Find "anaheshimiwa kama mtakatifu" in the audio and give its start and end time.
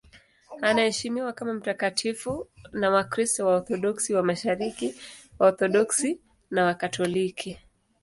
0.61-2.47